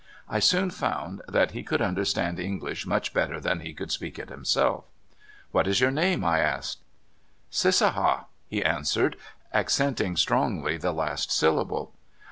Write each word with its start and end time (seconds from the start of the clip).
I 0.27 0.39
soon 0.39 0.71
found 0.71 1.21
that 1.27 1.51
he 1.51 1.61
could 1.61 1.79
understand 1.79 2.39
Eng 2.39 2.59
lish 2.59 2.87
much 2.87 3.13
better 3.13 3.39
than 3.39 3.59
he 3.59 3.71
could 3.71 3.91
speak 3.91 4.17
it 4.17 4.29
himself. 4.29 4.85
*' 5.19 5.51
What 5.51 5.67
is 5.67 5.79
your 5.79 5.91
name!" 5.91 6.25
I 6.25 6.39
asked. 6.39 6.79
'* 7.19 7.51
Cissaha," 7.51 8.25
he 8.47 8.63
answered, 8.63 9.15
accenting 9.53 10.15
strongly 10.15 10.77
the 10.77 10.91
last 10.91 11.31
syllable. 11.31 11.93